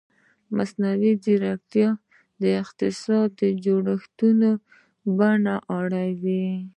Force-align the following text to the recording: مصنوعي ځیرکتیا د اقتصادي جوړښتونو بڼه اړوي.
مصنوعي 0.55 1.13
ځیرکتیا 1.23 1.89
د 2.41 2.43
اقتصادي 2.61 3.49
جوړښتونو 3.65 4.49
بڼه 5.17 5.55
اړوي. 5.79 6.47